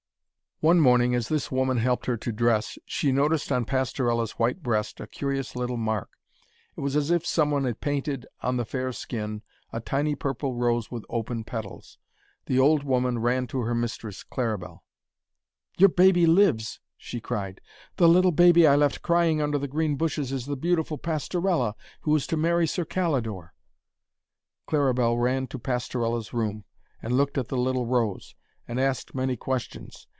[0.63, 4.99] One morning as this woman helped her to dress, she noticed on Pastorella's white breast
[4.99, 6.11] a curious little mark.
[6.75, 9.41] It was as if some one had painted on the fair skin
[9.73, 11.97] a tiny purple rose with open petals.
[12.45, 14.83] The old woman ran to her mistress, Claribel.
[15.79, 17.59] 'Your baby lives!' she cried;
[17.97, 22.15] 'the little baby I left crying under the green bushes is the beautiful Pastorella who
[22.15, 23.49] is to marry Sir Calidore!'
[24.67, 26.65] Claribel ran to Pastorella's room,
[27.01, 28.35] and looked at the little rose,
[28.67, 30.05] and asked many questions.